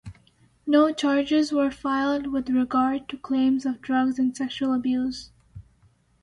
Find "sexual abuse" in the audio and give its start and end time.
4.35-5.29